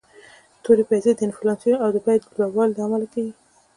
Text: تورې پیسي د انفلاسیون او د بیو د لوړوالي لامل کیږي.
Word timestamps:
تورې 0.63 0.83
پیسي 0.89 1.11
د 1.15 1.19
انفلاسیون 1.27 1.77
او 1.83 1.89
د 1.91 1.97
بیو 2.05 2.19
د 2.21 2.25
لوړوالي 2.35 2.73
لامل 2.79 3.03
کیږي. 3.13 3.33